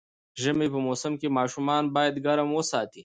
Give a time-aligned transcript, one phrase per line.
[0.41, 2.99] ژمی په موسم کې ماشومان باید ګرم وساتي